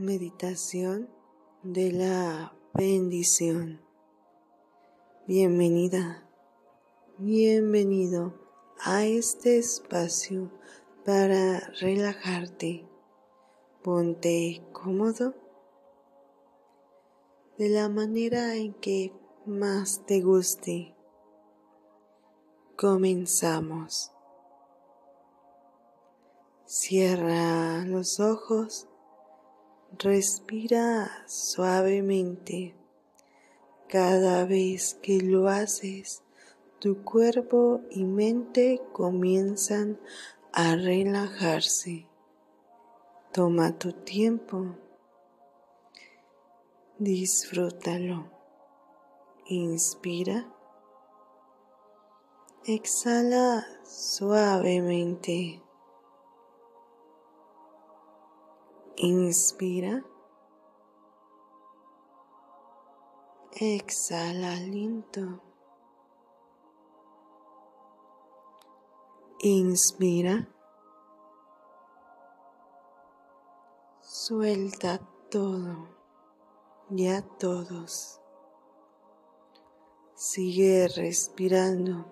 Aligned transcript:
Meditación 0.00 1.10
de 1.62 1.92
la 1.92 2.56
bendición. 2.72 3.82
Bienvenida, 5.26 6.26
bienvenido 7.18 8.32
a 8.82 9.04
este 9.04 9.58
espacio 9.58 10.50
para 11.04 11.60
relajarte. 11.82 12.88
Ponte 13.82 14.66
cómodo 14.72 15.34
de 17.58 17.68
la 17.68 17.90
manera 17.90 18.54
en 18.54 18.72
que 18.72 19.12
más 19.44 20.06
te 20.06 20.22
guste. 20.22 20.96
Comenzamos. 22.78 24.12
Cierra 26.64 27.84
los 27.84 28.18
ojos 28.18 28.86
Respira 29.98 31.10
suavemente. 31.26 32.74
Cada 33.88 34.44
vez 34.46 34.94
que 35.02 35.20
lo 35.20 35.48
haces, 35.48 36.22
tu 36.78 37.02
cuerpo 37.02 37.80
y 37.90 38.04
mente 38.04 38.80
comienzan 38.92 39.98
a 40.52 40.76
relajarse. 40.76 42.06
Toma 43.32 43.78
tu 43.78 43.92
tiempo. 43.92 44.76
Disfrútalo. 46.98 48.30
Inspira. 49.46 50.54
Exhala 52.64 53.66
suavemente. 53.84 55.62
Inspira. 59.02 60.04
Exhala 63.52 64.56
lento. 64.56 65.40
Inspira. 69.38 70.46
Suelta 74.02 75.00
todo 75.30 75.88
y 76.90 77.08
a 77.08 77.22
todos. 77.22 78.20
Sigue 80.14 80.88
respirando 80.88 82.04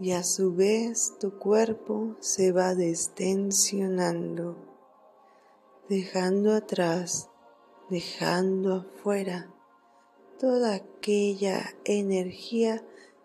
y 0.00 0.10
a 0.10 0.24
su 0.24 0.52
vez 0.52 1.16
tu 1.20 1.38
cuerpo 1.38 2.16
se 2.18 2.50
va 2.50 2.74
destensionando 2.74 4.71
dejando 5.88 6.54
atrás, 6.54 7.28
dejando 7.90 8.76
afuera 8.76 9.52
toda 10.38 10.74
aquella 10.74 11.74
energía 11.84 12.84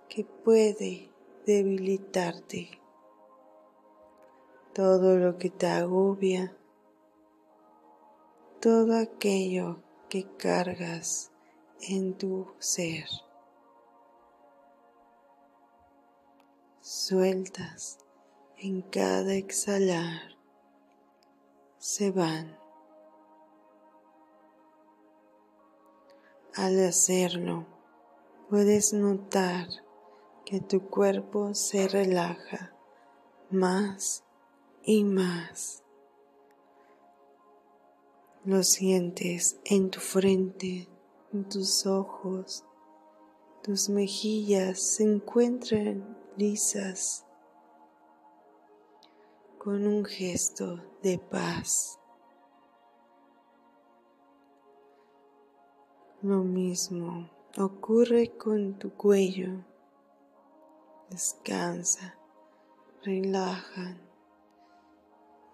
que 0.09 0.23
puede 0.23 1.11
debilitarte, 1.45 2.80
todo 4.73 5.17
lo 5.17 5.38
que 5.38 5.49
te 5.49 5.67
agobia, 5.67 6.55
todo 8.59 8.97
aquello 8.97 9.81
que 10.09 10.27
cargas 10.38 11.31
en 11.81 12.14
tu 12.17 12.47
ser. 12.59 13.05
Sueltas 16.81 17.99
en 18.58 18.81
cada 18.81 19.33
exhalar 19.33 20.36
se 21.88 22.11
van. 22.11 22.59
Al 26.53 26.86
hacerlo, 26.86 27.65
puedes 28.49 28.92
notar 28.92 29.70
que 30.43 30.59
tu 30.59 30.89
cuerpo 30.89 31.53
se 31.53 31.87
relaja 31.87 32.76
más 33.52 34.26
y 34.83 35.05
más. 35.05 35.81
Lo 38.43 38.64
sientes 38.64 39.58
en 39.64 39.89
tu 39.89 40.02
frente, 40.02 40.89
en 41.31 41.47
tus 41.47 41.86
ojos, 41.86 42.65
tus 43.64 43.87
mejillas 43.87 44.81
se 44.81 45.03
encuentran 45.03 46.17
lisas 46.36 47.27
con 49.67 49.86
un 49.86 50.05
gesto 50.05 50.82
de 51.04 51.20
paz. 51.20 52.00
Lo 56.22 56.38
mismo 56.38 57.30
ocurre 57.58 58.38
con 58.38 58.80
tu 58.80 58.94
cuello. 58.94 59.66
Descansa, 61.10 62.17
relajan. 63.04 64.00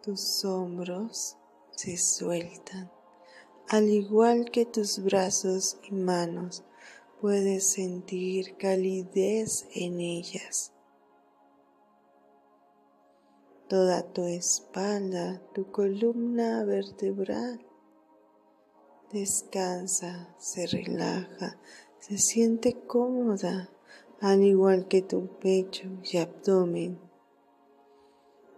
Tus 0.03 0.45
hombros 0.45 1.35
se 1.71 1.97
sueltan. 1.97 2.91
Al 3.67 3.89
igual 3.89 4.51
que 4.51 4.67
tus 4.67 5.03
brazos 5.03 5.79
y 5.89 5.91
manos, 5.91 6.63
puedes 7.19 7.67
sentir 7.71 8.57
calidez 8.57 9.65
en 9.73 9.99
ellas 9.99 10.71
toda 13.73 14.03
tu 14.03 14.25
espalda, 14.25 15.41
tu 15.51 15.71
columna 15.71 16.63
vertebral. 16.63 17.59
Descansa, 19.11 20.35
se 20.37 20.67
relaja, 20.67 21.57
se 21.97 22.19
siente 22.19 22.85
cómoda, 22.85 23.71
al 24.21 24.43
igual 24.43 24.87
que 24.87 25.01
tu 25.01 25.25
pecho 25.39 25.87
y 26.03 26.17
abdomen. 26.19 26.99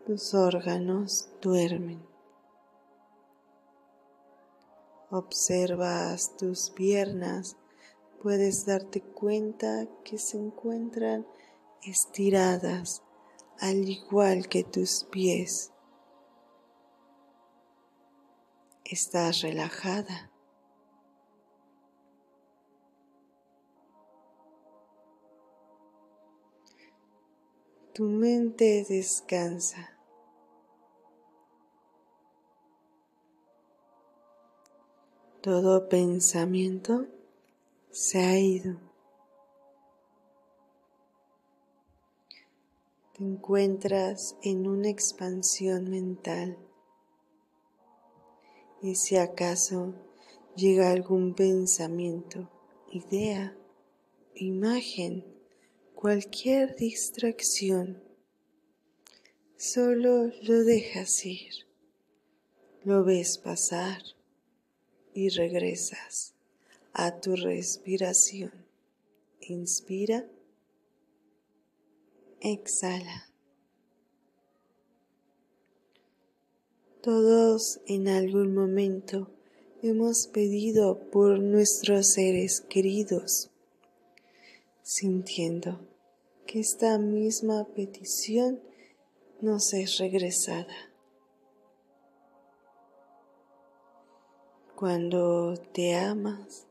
Tus 0.06 0.34
órganos 0.34 1.30
duermen. 1.42 2.06
Observas 5.12 6.36
tus 6.36 6.72
piernas, 6.72 7.56
puedes 8.22 8.66
darte 8.66 9.00
cuenta 9.00 9.88
que 10.04 10.18
se 10.18 10.38
encuentran 10.38 11.26
estiradas 11.84 13.05
al 13.60 13.88
igual 13.88 14.48
que 14.48 14.64
tus 14.64 15.04
pies. 15.06 15.72
Estás 18.84 19.42
relajada. 19.42 20.32
Tu 27.94 28.04
mente 28.04 28.86
descansa. 28.90 29.98
Todo 35.42 35.88
pensamiento 35.88 37.08
se 37.92 38.20
ha 38.20 38.38
ido. 38.38 38.95
Te 43.16 43.24
encuentras 43.24 44.36
en 44.44 44.68
una 44.68 44.90
expansión 44.90 45.90
mental. 45.90 46.58
Y 48.82 48.96
si 48.96 49.16
acaso 49.16 49.96
llega 50.58 50.92
algún 50.92 51.34
pensamiento, 51.34 52.50
idea, 52.92 53.58
imagen, 54.36 55.26
cualquier 55.94 56.76
distracción, 56.76 58.04
solo 59.56 60.32
lo 60.42 60.64
dejas 60.66 61.26
ir, 61.26 61.54
lo 62.84 63.06
ves 63.06 63.38
pasar 63.38 64.02
y 65.14 65.30
regresas 65.30 66.36
a 66.92 67.22
tu 67.22 67.38
respiración. 67.38 68.52
Inspira 69.40 70.26
exhala. 72.46 73.28
Todos 77.02 77.80
en 77.88 78.08
algún 78.08 78.54
momento 78.54 79.32
hemos 79.82 80.28
pedido 80.28 81.10
por 81.10 81.40
nuestros 81.40 82.14
seres 82.14 82.62
queridos, 82.62 83.50
sintiendo 84.84 85.80
que 86.46 86.60
esta 86.60 87.00
misma 87.00 87.66
petición 87.66 88.62
nos 89.42 89.74
es 89.74 89.98
regresada. 89.98 90.92
Cuando 94.76 95.56
te 95.74 95.96
amas, 95.96 96.68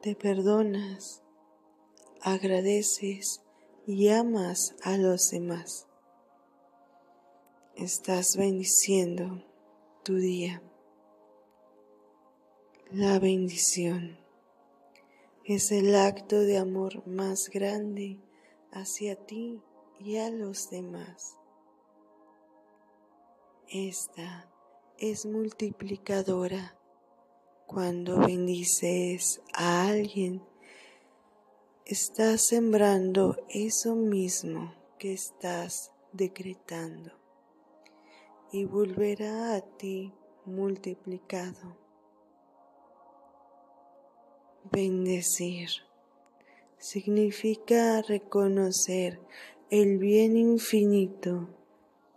te 0.00 0.14
perdonas, 0.14 1.22
agradeces 2.20 3.40
y 3.86 4.08
amas 4.08 4.74
a 4.82 4.96
los 4.96 5.30
demás. 5.30 5.86
Estás 7.76 8.36
bendiciendo 8.36 9.44
tu 10.02 10.16
día 10.16 10.62
La 12.90 13.18
bendición 13.18 14.18
es 15.44 15.70
el 15.70 15.94
acto 15.94 16.40
de 16.40 16.56
amor 16.56 17.06
más 17.06 17.48
grande 17.50 18.20
hacia 18.72 19.14
ti 19.14 19.60
y 20.00 20.16
a 20.16 20.30
los 20.30 20.70
demás. 20.70 21.36
Esta 23.68 24.48
es 24.98 25.26
multiplicadora. 25.26 26.78
Cuando 27.66 28.18
bendices 28.18 29.42
a 29.52 29.88
alguien, 29.88 30.42
estás 31.88 32.48
sembrando 32.48 33.36
eso 33.48 33.94
mismo 33.94 34.74
que 34.98 35.12
estás 35.12 35.92
decretando 36.12 37.12
y 38.50 38.64
volverá 38.64 39.54
a 39.54 39.60
ti 39.60 40.12
multiplicado. 40.46 41.78
Bendecir 44.72 45.68
significa 46.76 48.02
reconocer 48.02 49.20
el 49.70 49.98
bien 49.98 50.36
infinito 50.36 51.48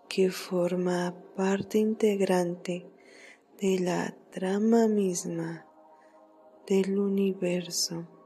que 0.08 0.32
forma 0.32 1.14
parte 1.36 1.78
integrante 1.78 2.88
de 3.62 3.80
la 3.82 4.18
trama 4.32 4.88
misma 4.88 5.68
del 6.66 6.98
universo. 6.98 8.19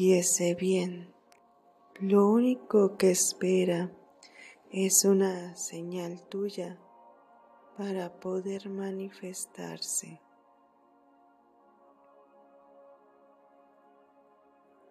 Y 0.00 0.14
ese 0.14 0.54
bien, 0.54 1.12
lo 1.98 2.28
único 2.28 2.96
que 2.96 3.10
espera 3.10 3.90
es 4.70 5.04
una 5.04 5.56
señal 5.56 6.22
tuya 6.28 6.78
para 7.76 8.20
poder 8.20 8.68
manifestarse. 8.68 10.20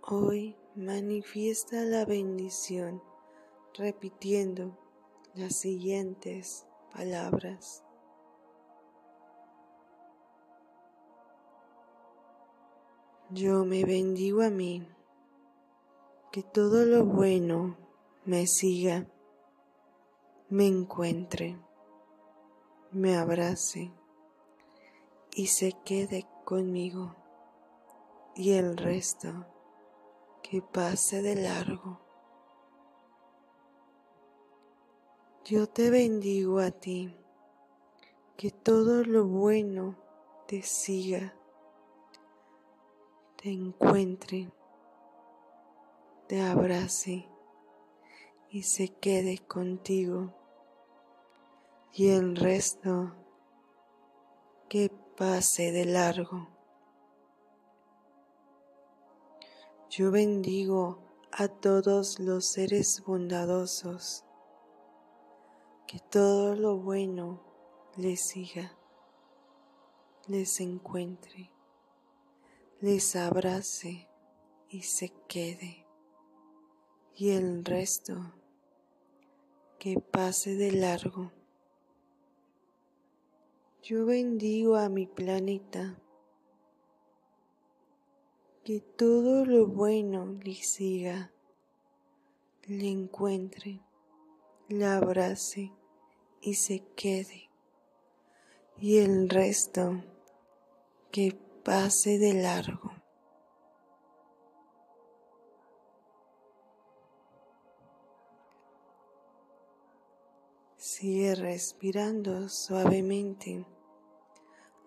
Hoy 0.02 0.58
manifiesta 0.76 1.86
la 1.86 2.04
bendición 2.04 3.02
repitiendo 3.76 4.78
las 5.36 5.56
siguientes 5.56 6.66
palabras. 6.94 7.82
Yo 13.30 13.64
me 13.64 13.86
bendigo 13.86 14.42
a 14.42 14.50
mí, 14.50 14.86
que 16.38 16.44
todo 16.44 16.86
lo 16.86 17.04
bueno 17.04 17.76
me 18.24 18.46
siga, 18.46 19.08
me 20.50 20.68
encuentre, 20.68 21.58
me 22.92 23.18
abrace 23.18 23.92
y 25.34 25.48
se 25.48 25.74
quede 25.84 26.28
conmigo 26.46 27.16
y 28.36 28.52
el 28.52 28.78
resto 28.78 29.48
que 30.44 30.62
pase 30.62 31.24
de 31.24 31.38
largo. 31.38 32.00
Yo 35.44 35.68
te 35.68 35.90
bendigo 35.90 36.60
a 36.60 36.70
ti, 36.70 37.18
que 38.36 38.52
todo 38.52 39.04
lo 39.04 39.26
bueno 39.26 39.96
te 40.46 40.62
siga, 40.62 41.34
te 43.38 43.50
encuentre, 43.50 44.52
te 46.28 46.42
abrace 46.42 47.30
y 48.50 48.64
se 48.64 48.90
quede 48.90 49.38
contigo 49.40 50.34
y 51.94 52.10
el 52.10 52.36
resto 52.36 53.14
que 54.70 54.92
pase 55.18 55.72
de 55.72 55.86
largo. 55.86 56.50
Yo 59.90 60.12
bendigo 60.12 61.00
a 61.32 61.48
todos 61.48 62.20
los 62.20 62.46
seres 62.46 63.04
bondadosos, 63.06 64.26
que 65.88 66.00
todo 66.00 66.56
lo 66.56 66.78
bueno 66.78 67.42
les 67.96 68.20
siga, 68.20 68.78
les 70.28 70.60
encuentre, 70.60 71.52
les 72.82 73.16
abrace 73.16 74.10
y 74.70 74.82
se 74.82 75.14
quede, 75.28 75.87
y 77.20 77.32
el 77.32 77.66
resto 77.66 78.32
que 79.80 80.00
pase 80.00 80.54
de 80.54 80.72
largo. 80.72 81.32
Yo 83.82 84.06
bendigo 84.06 84.76
a 84.76 84.88
mi 84.88 85.08
planeta 85.08 86.00
que 88.64 88.82
todo 88.82 89.46
lo 89.46 89.66
bueno 89.66 90.38
le 90.44 90.54
siga, 90.54 91.32
le 92.68 92.88
encuentre, 92.88 93.82
la 94.70 94.98
abrace 94.98 95.72
y 96.40 96.54
se 96.54 96.84
quede, 96.96 97.50
y 98.78 98.98
el 98.98 99.28
resto 99.28 100.04
que 101.12 101.36
pase 101.64 102.20
de 102.20 102.34
largo. 102.36 102.97
Sigue 110.90 111.36
respirando 111.36 112.48
suavemente 112.48 113.66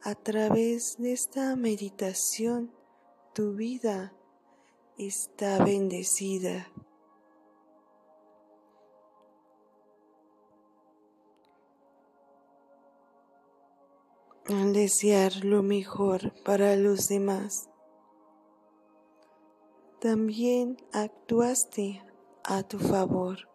a 0.02 0.14
través 0.14 0.96
de 0.96 1.12
esta 1.12 1.54
meditación 1.56 2.72
tu 3.34 3.52
vida 3.52 4.14
está 4.96 5.62
bendecida. 5.62 6.72
Al 14.46 14.72
desear 14.72 15.44
lo 15.44 15.62
mejor 15.62 16.32
para 16.44 16.76
los 16.76 17.08
demás, 17.08 17.68
también 20.00 20.78
actuaste 20.94 22.02
a 22.42 22.62
tu 22.62 22.78
favor. 22.78 23.49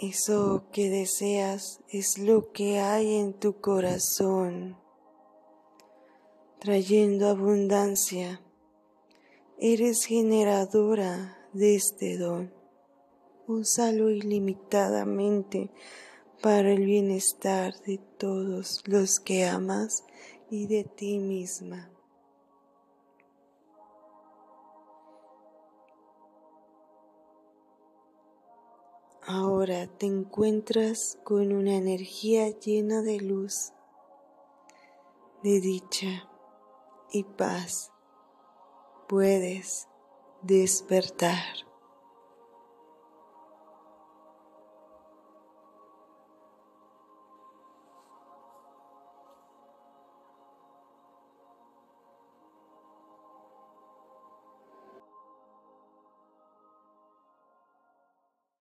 Eso 0.00 0.62
que 0.70 0.90
deseas 0.90 1.80
es 1.88 2.18
lo 2.18 2.52
que 2.52 2.78
hay 2.78 3.16
en 3.16 3.32
tu 3.32 3.60
corazón, 3.60 4.76
trayendo 6.60 7.26
abundancia. 7.26 8.40
Eres 9.58 10.04
generadora 10.04 11.36
de 11.52 11.74
este 11.74 12.16
don. 12.16 12.54
Úsalo 13.48 14.10
ilimitadamente 14.10 15.68
para 16.40 16.70
el 16.70 16.84
bienestar 16.84 17.74
de 17.80 17.98
todos 18.18 18.84
los 18.86 19.18
que 19.18 19.46
amas 19.46 20.04
y 20.48 20.68
de 20.68 20.84
ti 20.84 21.18
misma. 21.18 21.90
Ahora 29.30 29.86
te 29.86 30.06
encuentras 30.06 31.18
con 31.22 31.52
una 31.52 31.76
energía 31.76 32.48
llena 32.48 33.02
de 33.02 33.20
luz, 33.20 33.74
de 35.42 35.60
dicha 35.60 36.30
y 37.12 37.24
paz. 37.24 37.92
Puedes 39.06 39.86
despertar. 40.40 41.67